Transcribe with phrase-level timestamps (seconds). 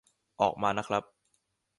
[0.41, 1.03] ออกมานะครับ